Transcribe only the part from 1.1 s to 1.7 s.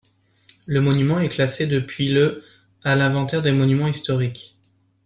est classé